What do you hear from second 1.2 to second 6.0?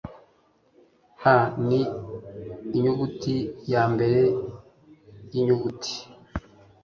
"A" ni inyuguti yambere yinyuguti.